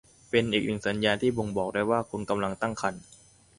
[0.29, 3.03] เป็นอีกหนึ่งสัญญาณที่บ่งบอกได้ว่าคุณกำลังตั้งครรภ์